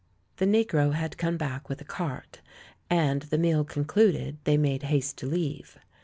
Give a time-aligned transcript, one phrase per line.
[0.37, 2.41] The negro had come back with a "cart";
[2.89, 5.77] and, the meal concluded, they made haste to leave.